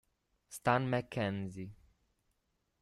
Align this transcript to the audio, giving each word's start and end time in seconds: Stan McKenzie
Stan 0.49 0.81
McKenzie 0.89 1.69